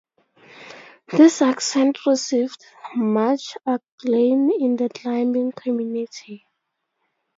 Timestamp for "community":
5.51-6.47